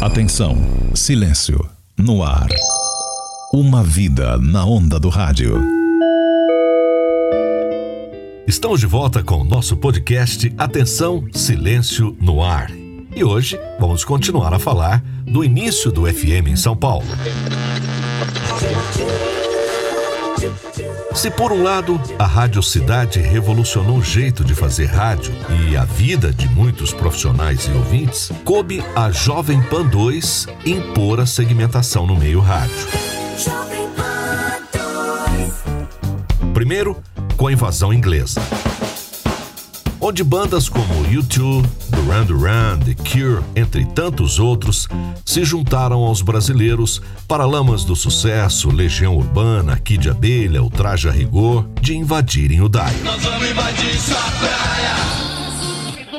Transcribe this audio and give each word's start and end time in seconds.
Atenção, 0.00 0.56
silêncio, 0.94 1.68
no 1.94 2.22
ar. 2.22 2.48
Uma 3.52 3.84
vida 3.84 4.38
na 4.38 4.64
onda 4.64 4.98
do 4.98 5.10
rádio. 5.10 5.62
Estamos 8.46 8.80
de 8.80 8.86
volta 8.86 9.22
com 9.22 9.42
o 9.42 9.44
nosso 9.44 9.76
podcast 9.76 10.50
Atenção, 10.56 11.26
Silêncio 11.34 12.16
no 12.18 12.42
Ar. 12.42 12.70
E 13.14 13.22
hoje 13.22 13.60
vamos 13.78 14.02
continuar 14.02 14.54
a 14.54 14.58
falar 14.58 15.04
do 15.26 15.44
início 15.44 15.92
do 15.92 16.06
FM 16.06 16.48
em 16.48 16.56
São 16.56 16.74
Paulo. 16.74 17.06
Se 21.20 21.30
por 21.30 21.52
um 21.52 21.62
lado 21.62 22.00
a 22.18 22.24
Rádio 22.24 22.62
Cidade 22.62 23.20
revolucionou 23.20 23.98
o 23.98 24.02
jeito 24.02 24.42
de 24.42 24.54
fazer 24.54 24.86
rádio 24.86 25.34
e 25.68 25.76
a 25.76 25.84
vida 25.84 26.32
de 26.32 26.48
muitos 26.48 26.94
profissionais 26.94 27.66
e 27.66 27.72
ouvintes, 27.72 28.32
coube 28.42 28.82
a 28.96 29.10
Jovem 29.10 29.60
Pan 29.64 29.84
2 29.84 30.46
impor 30.64 31.20
a 31.20 31.26
segmentação 31.26 32.06
no 32.06 32.16
meio 32.16 32.40
rádio. 32.40 32.88
Primeiro, 36.54 36.96
com 37.36 37.48
a 37.48 37.52
invasão 37.52 37.92
inglesa 37.92 38.40
onde 40.00 40.24
bandas 40.24 40.68
como 40.68 41.04
U2, 41.04 41.64
Duran 41.90 42.24
Duran, 42.24 42.78
The 42.78 42.94
Cure, 42.94 43.42
entre 43.54 43.84
tantos 43.84 44.38
outros, 44.38 44.88
se 45.24 45.44
juntaram 45.44 45.98
aos 45.98 46.22
brasileiros, 46.22 47.02
Paralamas 47.28 47.84
do 47.84 47.94
Sucesso, 47.94 48.70
Legião 48.70 49.16
Urbana, 49.16 49.78
Kid 49.78 50.08
Abelha, 50.08 50.62
o 50.62 50.70
Traje 50.70 51.08
a 51.08 51.12
Rigor, 51.12 51.68
de 51.80 51.96
invadirem 51.96 52.62
o 52.62 52.68
DAI. 52.68 52.94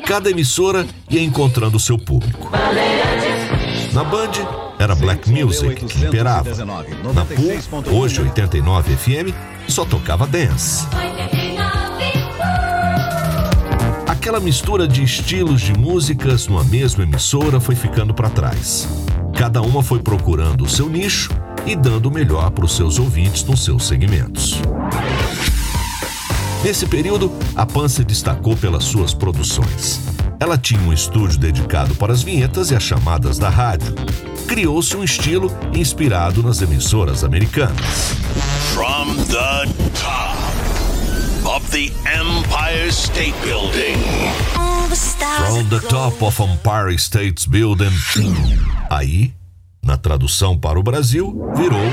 Cada 0.06 0.30
emissora 0.30 0.86
ia 1.10 1.22
encontrando 1.22 1.78
seu 1.78 1.98
público. 1.98 2.50
Na 3.92 4.04
Band, 4.04 4.32
era 4.78 4.94
Black 4.94 5.30
Music 5.30 5.84
que 5.84 6.04
imperava. 6.04 6.50
Na 7.14 7.24
Pool, 7.24 8.00
hoje 8.00 8.20
89 8.20 8.96
FM, 8.96 9.34
só 9.68 9.84
tocava 9.84 10.26
dance. 10.26 10.86
Aquela 14.22 14.38
mistura 14.38 14.86
de 14.86 15.02
estilos 15.02 15.60
de 15.60 15.72
músicas 15.72 16.46
numa 16.46 16.62
mesma 16.62 17.02
emissora 17.02 17.58
foi 17.58 17.74
ficando 17.74 18.14
para 18.14 18.30
trás. 18.30 18.86
Cada 19.36 19.60
uma 19.60 19.82
foi 19.82 19.98
procurando 19.98 20.62
o 20.62 20.68
seu 20.68 20.88
nicho 20.88 21.28
e 21.66 21.74
dando 21.74 22.06
o 22.06 22.10
melhor 22.12 22.52
para 22.52 22.64
os 22.64 22.76
seus 22.76 23.00
ouvintes 23.00 23.42
nos 23.42 23.64
seus 23.64 23.84
segmentos. 23.84 24.62
Nesse 26.62 26.86
período, 26.86 27.32
a 27.56 27.66
Pan 27.66 27.88
se 27.88 28.04
destacou 28.04 28.56
pelas 28.56 28.84
suas 28.84 29.12
produções. 29.12 30.00
Ela 30.38 30.56
tinha 30.56 30.80
um 30.82 30.92
estúdio 30.92 31.40
dedicado 31.40 31.92
para 31.96 32.12
as 32.12 32.22
vinhetas 32.22 32.70
e 32.70 32.76
as 32.76 32.82
chamadas 32.84 33.40
da 33.40 33.48
rádio. 33.48 33.92
Criou-se 34.46 34.96
um 34.96 35.02
estilo 35.02 35.50
inspirado 35.74 36.44
nas 36.44 36.62
emissoras 36.62 37.24
americanas. 37.24 38.14
From 38.72 39.16
the 39.24 39.66
top 40.00 40.51
of 41.62 41.70
the 41.70 41.90
Empire 42.06 42.90
State 42.90 43.34
Building. 43.42 43.96
From 45.38 45.68
the 45.68 45.80
top 45.88 46.22
of 46.22 46.40
Empire 46.40 46.98
State 46.98 47.48
Building. 47.48 47.92
Aí, 48.90 49.32
na 49.82 49.96
tradução 49.96 50.58
para 50.58 50.78
o 50.78 50.82
Brasil, 50.82 51.50
virou 51.56 51.92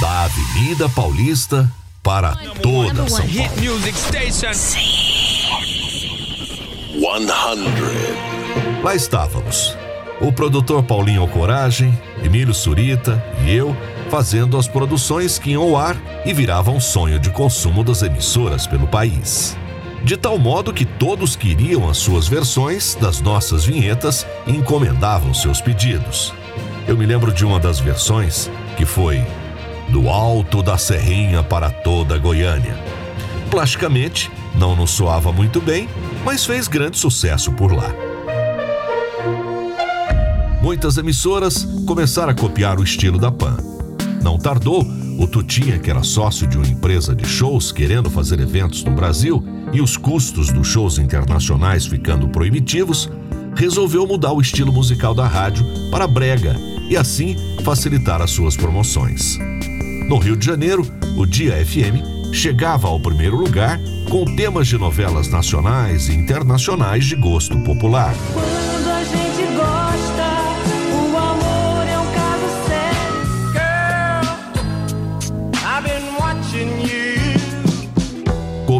da 0.00 0.24
Avenida 0.24 0.88
Paulista 0.88 1.70
para 2.02 2.34
toda 2.62 3.08
São 3.08 3.26
Paulo. 3.26 3.80
100. 4.54 4.82
Lá 8.82 8.94
estávamos. 8.94 9.76
O 10.20 10.32
produtor 10.32 10.82
Paulinho 10.82 11.26
Coragem, 11.28 11.98
Emílio 12.22 12.52
Surita 12.52 13.24
e 13.46 13.52
eu 13.52 13.74
fazendo 14.10 14.58
as 14.58 14.66
produções 14.66 15.38
que 15.38 15.50
iam 15.50 15.62
ao 15.62 15.76
ar 15.76 15.96
e 16.26 16.32
viravam 16.32 16.80
sonho 16.80 17.18
de 17.18 17.30
consumo 17.30 17.84
das 17.84 18.02
emissoras 18.02 18.66
pelo 18.66 18.88
país. 18.88 19.56
De 20.02 20.16
tal 20.16 20.36
modo 20.36 20.72
que 20.72 20.84
todos 20.84 21.36
queriam 21.36 21.88
as 21.88 21.98
suas 21.98 22.26
versões 22.26 22.96
das 23.00 23.20
nossas 23.20 23.64
vinhetas 23.64 24.26
e 24.46 24.50
encomendavam 24.50 25.32
seus 25.32 25.60
pedidos. 25.60 26.34
Eu 26.88 26.96
me 26.96 27.06
lembro 27.06 27.32
de 27.32 27.44
uma 27.44 27.60
das 27.60 27.78
versões 27.78 28.50
que 28.76 28.84
foi 28.84 29.24
Do 29.90 30.08
Alto 30.08 30.62
da 30.62 30.76
Serrinha 30.76 31.42
para 31.42 31.70
toda 31.70 32.16
a 32.16 32.18
Goiânia. 32.18 32.76
Plasticamente, 33.48 34.30
não 34.54 34.74
nos 34.74 34.90
soava 34.90 35.32
muito 35.32 35.60
bem, 35.60 35.88
mas 36.24 36.44
fez 36.44 36.66
grande 36.66 36.98
sucesso 36.98 37.52
por 37.52 37.72
lá. 37.72 37.92
Muitas 40.60 40.96
emissoras 40.96 41.64
começaram 41.86 42.32
a 42.32 42.34
copiar 42.34 42.80
o 42.80 42.84
estilo 42.84 43.18
da 43.18 43.30
Pan. 43.30 43.69
Não 44.22 44.38
tardou, 44.38 44.86
o 45.18 45.26
Tutinha, 45.26 45.78
que 45.78 45.90
era 45.90 46.02
sócio 46.02 46.46
de 46.46 46.56
uma 46.56 46.66
empresa 46.66 47.14
de 47.14 47.26
shows 47.26 47.72
querendo 47.72 48.10
fazer 48.10 48.40
eventos 48.40 48.84
no 48.84 48.92
Brasil 48.92 49.42
e 49.72 49.80
os 49.80 49.96
custos 49.96 50.50
dos 50.50 50.66
shows 50.66 50.98
internacionais 50.98 51.86
ficando 51.86 52.28
proibitivos, 52.28 53.10
resolveu 53.56 54.06
mudar 54.06 54.32
o 54.32 54.40
estilo 54.40 54.72
musical 54.72 55.14
da 55.14 55.26
rádio 55.26 55.64
para 55.90 56.06
brega 56.06 56.56
e 56.88 56.96
assim 56.96 57.36
facilitar 57.64 58.20
as 58.20 58.30
suas 58.30 58.56
promoções. 58.56 59.38
No 60.08 60.18
Rio 60.18 60.36
de 60.36 60.44
Janeiro, 60.44 60.86
o 61.16 61.24
Dia 61.24 61.64
FM 61.64 62.32
chegava 62.32 62.88
ao 62.88 63.00
primeiro 63.00 63.36
lugar 63.36 63.78
com 64.08 64.24
temas 64.36 64.66
de 64.66 64.76
novelas 64.76 65.28
nacionais 65.28 66.08
e 66.08 66.14
internacionais 66.14 67.04
de 67.04 67.16
gosto 67.16 67.56
popular. 67.60 68.14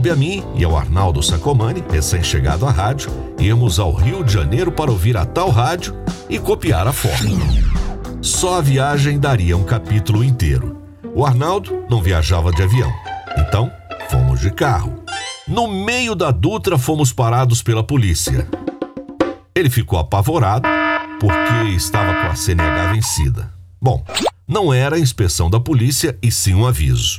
Coube 0.00 0.11
a 0.12 0.16
mim 0.16 0.43
e 0.55 0.65
ao 0.65 0.78
Arnaldo 0.78 1.22
Sacomani, 1.22 1.84
recém-chegado 1.91 2.65
à 2.65 2.71
rádio, 2.71 3.11
íamos 3.38 3.78
ao 3.78 3.93
Rio 3.93 4.25
de 4.25 4.33
Janeiro 4.33 4.72
para 4.72 4.91
ouvir 4.91 5.15
a 5.15 5.27
tal 5.27 5.50
rádio 5.50 5.94
e 6.27 6.38
copiar 6.38 6.87
a 6.87 6.93
fórmula. 6.93 7.44
Só 8.22 8.56
a 8.56 8.61
viagem 8.62 9.21
daria 9.21 9.55
um 9.59 9.62
capítulo 9.62 10.25
inteiro. 10.25 10.81
O 11.15 11.27
Arnaldo 11.27 11.84
não 11.91 12.00
viajava 12.00 12.50
de 12.50 12.62
avião, 12.62 12.91
então 13.37 13.71
fomos 14.09 14.41
de 14.41 14.50
carro. 14.50 15.05
No 15.47 15.69
meio 15.69 16.15
da 16.15 16.31
Dutra 16.31 16.78
fomos 16.78 17.12
parados 17.12 17.62
pela 17.62 17.84
polícia. 17.84 18.49
Ele 19.55 19.69
ficou 19.69 19.99
apavorado 19.99 20.67
porque 21.21 21.75
estava 21.77 22.22
com 22.22 22.28
a 22.28 22.34
CNH 22.34 22.93
vencida. 22.94 23.53
Bom, 23.78 24.03
não 24.49 24.72
era 24.72 24.97
a 24.97 25.00
inspeção 25.00 25.50
da 25.50 25.61
polícia 25.61 26.19
e 26.22 26.32
sim 26.32 26.55
um 26.55 26.67
aviso. 26.67 27.19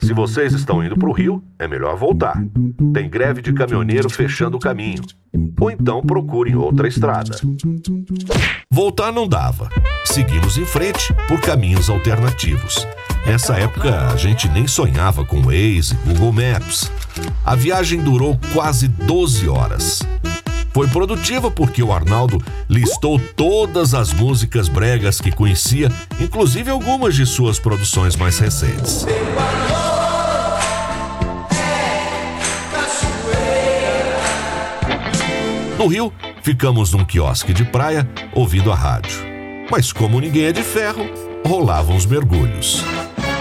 Se 0.00 0.14
vocês 0.14 0.52
estão 0.52 0.82
indo 0.82 0.96
para 0.96 1.08
o 1.08 1.12
Rio, 1.12 1.42
é 1.58 1.66
melhor 1.66 1.96
voltar. 1.96 2.40
Tem 2.94 3.10
greve 3.10 3.42
de 3.42 3.52
caminhoneiro 3.52 4.08
fechando 4.08 4.56
o 4.56 4.60
caminho. 4.60 5.02
Ou 5.60 5.70
então 5.70 6.00
procurem 6.02 6.54
outra 6.54 6.86
estrada. 6.86 7.36
Voltar 8.70 9.12
não 9.12 9.26
dava. 9.26 9.68
Seguimos 10.04 10.56
em 10.56 10.64
frente 10.64 11.12
por 11.26 11.40
caminhos 11.40 11.90
alternativos. 11.90 12.86
Nessa 13.26 13.56
época, 13.56 14.08
a 14.12 14.16
gente 14.16 14.48
nem 14.48 14.68
sonhava 14.68 15.24
com 15.24 15.42
Waze, 15.42 15.96
Google 16.06 16.32
Maps. 16.32 16.90
A 17.44 17.56
viagem 17.56 18.00
durou 18.00 18.38
quase 18.54 18.86
12 18.86 19.48
horas. 19.48 20.00
Foi 20.72 20.86
produtiva 20.86 21.50
porque 21.50 21.82
o 21.82 21.92
Arnaldo 21.92 22.40
listou 22.68 23.18
todas 23.34 23.94
as 23.94 24.12
músicas 24.12 24.68
bregas 24.68 25.20
que 25.20 25.32
conhecia, 25.32 25.90
inclusive 26.20 26.70
algumas 26.70 27.16
de 27.16 27.26
suas 27.26 27.58
produções 27.58 28.14
mais 28.14 28.38
recentes. 28.38 29.04
No 35.78 35.86
Rio, 35.86 36.12
ficamos 36.42 36.92
num 36.92 37.04
quiosque 37.04 37.52
de 37.54 37.64
praia 37.64 38.10
ouvindo 38.34 38.72
a 38.72 38.74
rádio. 38.74 39.16
Mas 39.70 39.92
como 39.92 40.18
ninguém 40.18 40.46
é 40.46 40.52
de 40.52 40.60
ferro, 40.60 41.08
rolavam 41.46 41.94
os 41.94 42.04
mergulhos. 42.04 42.82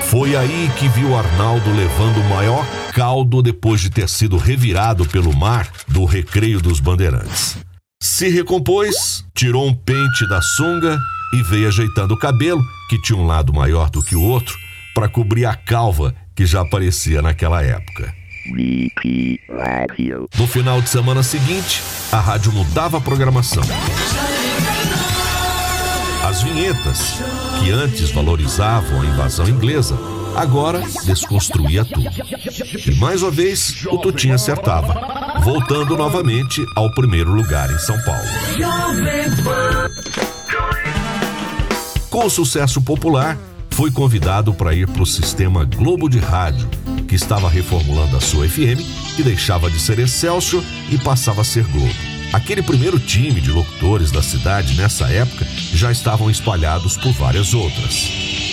Foi 0.04 0.36
aí 0.36 0.70
que 0.78 0.88
viu 0.88 1.18
Arnaldo 1.18 1.68
levando 1.72 2.20
o 2.20 2.30
maior 2.30 2.64
caldo 2.94 3.42
depois 3.42 3.82
de 3.82 3.90
ter 3.90 4.08
sido 4.08 4.38
revirado 4.38 5.04
pelo 5.08 5.36
mar 5.36 5.68
do 5.88 6.06
recreio 6.06 6.62
dos 6.62 6.80
bandeirantes. 6.80 7.58
Se 8.00 8.30
recompôs, 8.30 9.26
tirou 9.34 9.68
um 9.68 9.74
pente 9.74 10.30
da 10.30 10.40
sunga 10.40 11.00
e 11.34 11.42
veio 11.42 11.68
ajeitando 11.68 12.14
o 12.14 12.20
cabelo, 12.20 12.62
que 12.88 13.02
tinha 13.02 13.18
um 13.18 13.26
lado 13.26 13.52
maior 13.52 13.90
do 13.90 14.04
que 14.04 14.16
o 14.16 14.22
outro, 14.22 14.56
para 14.94 15.10
cobrir 15.10 15.48
a 15.48 15.56
calva 15.56 16.14
que 16.36 16.46
já 16.46 16.62
aparecia 16.62 17.20
naquela 17.20 17.64
época. 17.64 18.14
No 20.38 20.48
final 20.48 20.82
de 20.82 20.90
semana 20.90 21.24
seguinte, 21.24 21.82
a 22.12 22.20
rádio 22.20 22.52
mudava 22.52 22.98
a 22.98 23.02
programação. 23.02 23.64
As 26.24 26.42
vinhetas, 26.42 27.20
que 27.60 27.72
antes 27.72 28.12
valorizavam 28.12 29.02
a 29.02 29.06
invasão 29.06 29.48
inglesa, 29.48 29.98
agora 30.36 30.84
desconstruía 31.06 31.86
tudo. 31.86 32.10
E 32.86 32.96
mais 32.96 33.24
uma 33.24 33.32
vez, 33.32 33.86
o 33.86 33.98
Tutinha 33.98 34.36
acertava, 34.36 35.40
voltando 35.42 35.96
novamente 35.96 36.66
ao 36.76 36.94
primeiro 36.94 37.32
lugar 37.34 37.72
em 37.72 37.80
São 37.80 37.98
Paulo. 38.04 38.28
Com 42.10 42.26
o 42.26 42.30
sucesso 42.30 42.82
popular, 42.82 43.38
foi 43.72 43.92
convidado 43.92 44.54
para 44.54 44.74
ir 44.74 44.88
para 44.88 45.04
o 45.04 45.06
sistema 45.06 45.64
Globo 45.64 46.10
de 46.10 46.20
Rádio, 46.20 46.68
estava 47.18 47.50
reformulando 47.50 48.16
a 48.16 48.22
sua 48.22 48.48
FM, 48.48 48.80
que 49.16 49.24
deixava 49.24 49.70
de 49.70 49.80
ser 49.80 50.00
Excelsior 50.00 50.64
e 50.90 50.98
passava 50.98 51.42
a 51.42 51.44
ser 51.44 51.66
Globo. 51.66 51.94
Aquele 52.32 52.62
primeiro 52.62 53.00
time 53.00 53.42
de 53.42 53.52
locutores 53.52 54.12
da 54.12 54.22
cidade 54.22 54.76
nessa 54.76 55.08
época 55.08 55.46
já 55.74 55.92
estavam 55.92 56.30
espalhados 56.30 56.96
por 56.96 57.12
várias 57.14 57.54
outras. 57.54 58.12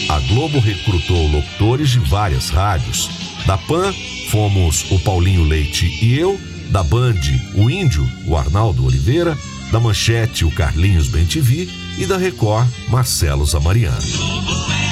A 0.08 0.18
Globo 0.20 0.58
recrutou 0.58 1.28
locutores 1.28 1.90
de 1.90 1.98
várias 1.98 2.48
rádios. 2.48 3.10
Da 3.46 3.58
PAN, 3.58 3.92
fomos 4.30 4.90
o 4.90 4.98
Paulinho 4.98 5.44
Leite 5.44 5.86
e 6.02 6.18
eu, 6.18 6.40
da 6.70 6.82
Band, 6.82 7.20
o 7.54 7.68
Índio, 7.68 8.08
o 8.26 8.36
Arnaldo 8.36 8.84
Oliveira, 8.84 9.36
da 9.70 9.78
Manchete, 9.78 10.44
o 10.44 10.50
Carlinhos 10.50 11.08
Bentivi 11.08 11.68
e 11.98 12.06
da 12.06 12.16
Record, 12.16 12.68
Marcelo 12.88 13.44
Zamariano. 13.44 14.83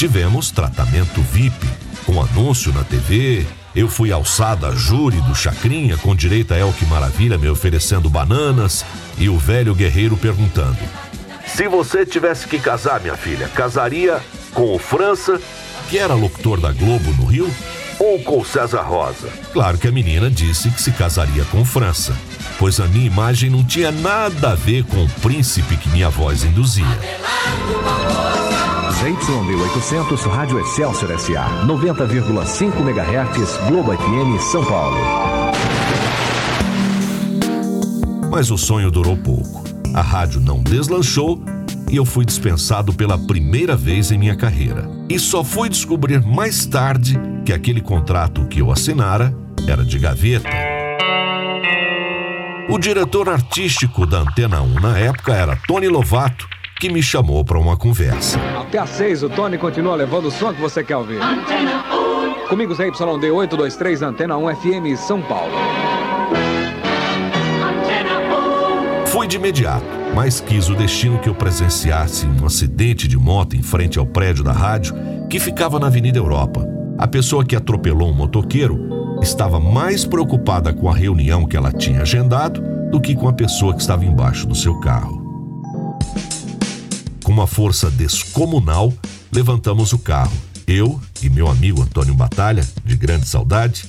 Tivemos 0.00 0.50
tratamento 0.50 1.20
VIP, 1.20 1.68
com 2.06 2.22
anúncio 2.22 2.72
na 2.72 2.82
TV. 2.82 3.46
Eu 3.76 3.86
fui 3.86 4.10
alçada 4.10 4.68
a 4.68 4.74
júri 4.74 5.20
do 5.20 5.34
Chacrinha 5.34 5.98
com 5.98 6.16
direito 6.16 6.54
a 6.54 6.58
El 6.58 6.72
Que 6.72 6.86
Maravilha 6.86 7.36
me 7.36 7.50
oferecendo 7.50 8.08
bananas 8.08 8.82
e 9.18 9.28
o 9.28 9.36
velho 9.36 9.74
guerreiro 9.74 10.16
perguntando: 10.16 10.78
Se 11.46 11.68
você 11.68 12.06
tivesse 12.06 12.46
que 12.46 12.58
casar, 12.58 12.98
minha 13.02 13.14
filha, 13.14 13.46
casaria 13.48 14.22
com 14.54 14.74
o 14.74 14.78
França, 14.78 15.38
que 15.90 15.98
era 15.98 16.14
locutor 16.14 16.58
da 16.58 16.72
Globo 16.72 17.12
no 17.18 17.26
Rio, 17.26 17.54
ou 17.98 18.22
com 18.22 18.40
o 18.40 18.44
César 18.44 18.80
Rosa? 18.80 19.28
Claro 19.52 19.76
que 19.76 19.86
a 19.86 19.92
menina 19.92 20.30
disse 20.30 20.70
que 20.70 20.80
se 20.80 20.92
casaria 20.92 21.44
com 21.50 21.62
França, 21.62 22.16
pois 22.58 22.80
a 22.80 22.86
minha 22.86 23.06
imagem 23.06 23.50
não 23.50 23.62
tinha 23.62 23.92
nada 23.92 24.52
a 24.52 24.54
ver 24.54 24.82
com 24.84 25.04
o 25.04 25.10
príncipe 25.20 25.76
que 25.76 25.90
minha 25.90 26.08
voz 26.08 26.42
induzia. 26.42 26.86
ZYD800 29.00 30.28
Rádio 30.28 30.60
Excelsior 30.60 31.18
SA, 31.18 31.64
90,5 31.66 32.80
MHz, 32.86 33.56
Globo 33.66 33.96
FM 33.96 34.38
São 34.38 34.62
Paulo. 34.62 34.98
Mas 38.30 38.50
o 38.50 38.58
sonho 38.58 38.90
durou 38.90 39.16
pouco. 39.16 39.64
A 39.94 40.02
rádio 40.02 40.38
não 40.42 40.62
deslanchou 40.62 41.42
e 41.90 41.96
eu 41.96 42.04
fui 42.04 42.26
dispensado 42.26 42.92
pela 42.92 43.16
primeira 43.16 43.74
vez 43.74 44.12
em 44.12 44.18
minha 44.18 44.36
carreira. 44.36 44.86
E 45.08 45.18
só 45.18 45.42
fui 45.42 45.70
descobrir 45.70 46.20
mais 46.20 46.66
tarde 46.66 47.18
que 47.46 47.54
aquele 47.54 47.80
contrato 47.80 48.44
que 48.48 48.60
eu 48.60 48.70
assinara 48.70 49.34
era 49.66 49.82
de 49.82 49.98
gaveta. 49.98 50.50
O 52.68 52.78
diretor 52.78 53.30
artístico 53.30 54.04
da 54.04 54.18
Antena 54.18 54.60
1 54.60 54.74
na 54.78 54.98
época 54.98 55.32
era 55.32 55.56
Tony 55.66 55.88
Lovato 55.88 56.46
que 56.80 56.88
me 56.88 57.02
chamou 57.02 57.44
para 57.44 57.58
uma 57.58 57.76
conversa. 57.76 58.40
Até 58.58 58.78
às 58.78 58.88
seis, 58.88 59.22
o 59.22 59.28
Tony 59.28 59.58
continua 59.58 59.94
levando 59.94 60.28
o 60.28 60.30
som 60.30 60.54
que 60.54 60.60
você 60.60 60.82
quer 60.82 60.96
ouvir. 60.96 61.18
Comigo, 62.48 62.74
ZYD 62.74 63.30
823, 63.30 64.00
Antena 64.00 64.38
1 64.38 64.56
FM 64.56 64.96
São 64.98 65.20
Paulo. 65.20 65.52
Fui 69.06 69.26
de 69.28 69.36
imediato, 69.36 69.84
mas 70.14 70.40
quis 70.40 70.70
o 70.70 70.74
destino 70.74 71.18
que 71.18 71.28
eu 71.28 71.34
presenciasse 71.34 72.26
um 72.26 72.46
acidente 72.46 73.06
de 73.06 73.18
moto 73.18 73.54
em 73.54 73.62
frente 73.62 73.98
ao 73.98 74.06
prédio 74.06 74.42
da 74.42 74.52
rádio 74.52 74.94
que 75.28 75.38
ficava 75.38 75.78
na 75.78 75.88
Avenida 75.88 76.18
Europa. 76.18 76.66
A 76.96 77.06
pessoa 77.06 77.44
que 77.44 77.54
atropelou 77.54 78.08
um 78.08 78.14
motoqueiro 78.14 79.18
estava 79.20 79.60
mais 79.60 80.06
preocupada 80.06 80.72
com 80.72 80.88
a 80.88 80.94
reunião 80.94 81.46
que 81.46 81.58
ela 81.58 81.72
tinha 81.72 82.00
agendado 82.00 82.62
do 82.90 83.00
que 83.00 83.14
com 83.14 83.28
a 83.28 83.32
pessoa 83.34 83.74
que 83.74 83.80
estava 83.82 84.04
embaixo 84.04 84.46
do 84.46 84.54
seu 84.54 84.80
carro. 84.80 85.19
Com 87.30 87.34
uma 87.34 87.46
força 87.46 87.88
descomunal, 87.88 88.92
levantamos 89.30 89.92
o 89.92 89.98
carro. 90.00 90.36
Eu 90.66 91.00
e 91.22 91.30
meu 91.30 91.46
amigo 91.46 91.80
Antônio 91.80 92.12
Batalha, 92.12 92.66
de 92.84 92.96
grande 92.96 93.24
saudade, 93.24 93.84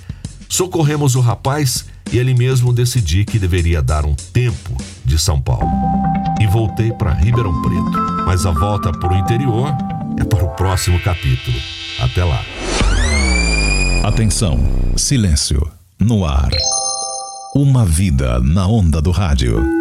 socorremos 0.47 1.15
o 1.15 1.21
rapaz 1.21 1.87
e 2.11 2.19
ele 2.19 2.35
mesmo 2.35 2.71
decidi 2.71 3.25
que 3.25 3.39
deveria 3.39 3.81
dar 3.81 4.05
um 4.05 4.13
tempo 4.13 4.77
de 5.03 5.17
São 5.17 5.41
Paulo. 5.41 5.67
E 6.39 6.45
voltei 6.45 6.91
para 6.91 7.13
Ribeirão 7.13 7.63
Preto. 7.63 8.23
Mas 8.27 8.45
a 8.45 8.51
volta 8.51 8.91
para 8.91 9.11
o 9.11 9.17
interior 9.17 9.75
é 10.19 10.23
para 10.23 10.45
o 10.45 10.49
próximo 10.49 10.99
capítulo. 10.99 11.57
Até 11.99 12.23
lá. 12.23 12.45
Atenção, 14.03 14.59
silêncio, 14.95 15.67
no 15.99 16.25
ar. 16.27 16.51
Uma 17.55 17.87
vida 17.87 18.39
na 18.39 18.67
onda 18.67 19.01
do 19.01 19.09
rádio. 19.09 19.80